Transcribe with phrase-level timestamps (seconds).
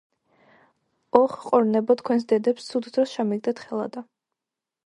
[1.19, 4.07] ოხ ყორნებო თქვენს დედებს ცუდ დროს ჩამიგდეთ ხელადა